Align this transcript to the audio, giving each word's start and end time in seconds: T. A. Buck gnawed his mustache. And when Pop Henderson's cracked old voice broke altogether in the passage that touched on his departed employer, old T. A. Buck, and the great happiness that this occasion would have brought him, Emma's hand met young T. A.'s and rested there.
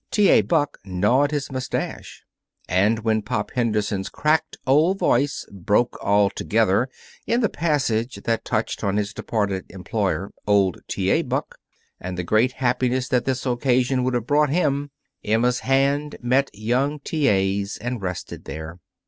T. 0.09 0.29
A. 0.29 0.41
Buck 0.41 0.79
gnawed 0.83 1.29
his 1.29 1.51
mustache. 1.51 2.23
And 2.67 3.01
when 3.03 3.21
Pop 3.21 3.51
Henderson's 3.51 4.09
cracked 4.09 4.57
old 4.65 4.97
voice 4.97 5.45
broke 5.51 5.95
altogether 6.03 6.89
in 7.27 7.41
the 7.41 7.49
passage 7.49 8.15
that 8.23 8.43
touched 8.43 8.83
on 8.83 8.97
his 8.97 9.13
departed 9.13 9.65
employer, 9.69 10.31
old 10.47 10.79
T. 10.87 11.11
A. 11.11 11.21
Buck, 11.21 11.59
and 11.99 12.17
the 12.17 12.23
great 12.23 12.53
happiness 12.53 13.07
that 13.09 13.25
this 13.25 13.45
occasion 13.45 14.03
would 14.03 14.15
have 14.15 14.25
brought 14.25 14.49
him, 14.49 14.89
Emma's 15.23 15.59
hand 15.59 16.17
met 16.19 16.49
young 16.51 16.99
T. 17.01 17.27
A.'s 17.27 17.77
and 17.77 18.01
rested 18.01 18.45
there. 18.45 18.79